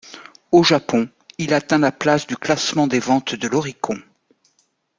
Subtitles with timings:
[0.51, 1.07] Au Japon,
[1.37, 4.01] il atteint la place du classement des ventes de l'Oricon.